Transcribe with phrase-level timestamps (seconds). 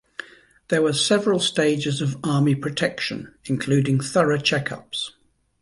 [0.69, 5.11] There were several stages of army protection including thorough checkups.